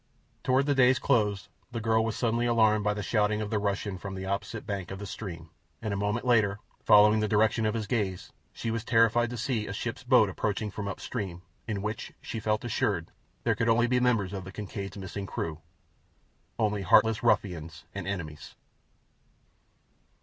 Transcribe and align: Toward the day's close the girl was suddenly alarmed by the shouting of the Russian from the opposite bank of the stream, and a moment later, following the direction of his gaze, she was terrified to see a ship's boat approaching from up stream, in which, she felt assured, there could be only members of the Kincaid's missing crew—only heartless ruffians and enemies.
Toward 0.43 0.65
the 0.65 0.73
day's 0.73 0.97
close 0.97 1.47
the 1.71 1.79
girl 1.79 2.03
was 2.03 2.15
suddenly 2.15 2.47
alarmed 2.47 2.83
by 2.83 2.95
the 2.95 3.03
shouting 3.03 3.39
of 3.39 3.51
the 3.51 3.59
Russian 3.59 3.99
from 3.99 4.15
the 4.15 4.25
opposite 4.25 4.65
bank 4.65 4.89
of 4.89 4.97
the 4.97 5.05
stream, 5.05 5.51
and 5.79 5.93
a 5.93 5.95
moment 5.95 6.25
later, 6.25 6.57
following 6.83 7.19
the 7.19 7.27
direction 7.27 7.67
of 7.67 7.75
his 7.75 7.85
gaze, 7.85 8.33
she 8.51 8.71
was 8.71 8.83
terrified 8.83 9.29
to 9.29 9.37
see 9.37 9.67
a 9.67 9.73
ship's 9.73 10.03
boat 10.03 10.27
approaching 10.27 10.71
from 10.71 10.87
up 10.87 10.99
stream, 10.99 11.43
in 11.67 11.83
which, 11.83 12.13
she 12.19 12.39
felt 12.39 12.65
assured, 12.65 13.11
there 13.43 13.53
could 13.53 13.65
be 13.67 13.71
only 13.73 13.99
members 13.99 14.33
of 14.33 14.43
the 14.43 14.51
Kincaid's 14.51 14.97
missing 14.97 15.27
crew—only 15.27 16.81
heartless 16.81 17.21
ruffians 17.21 17.83
and 17.93 18.07
enemies. 18.07 18.55